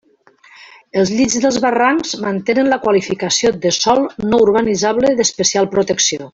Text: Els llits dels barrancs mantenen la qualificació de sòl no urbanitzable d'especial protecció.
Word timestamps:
Els 1.01 1.11
llits 1.17 1.35
dels 1.43 1.59
barrancs 1.65 2.15
mantenen 2.23 2.71
la 2.73 2.81
qualificació 2.87 3.53
de 3.67 3.75
sòl 3.79 4.03
no 4.33 4.41
urbanitzable 4.49 5.17
d'especial 5.21 5.71
protecció. 5.79 6.29